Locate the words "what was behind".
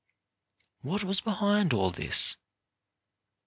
0.81-1.73